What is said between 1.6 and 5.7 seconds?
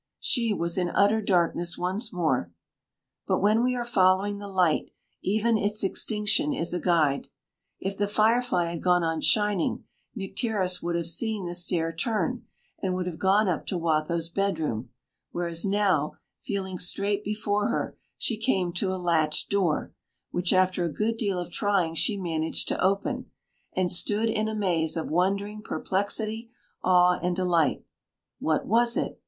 once more. But when we are following the light, even